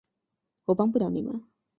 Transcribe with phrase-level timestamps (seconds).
[0.65, 1.45] 我帮不了你们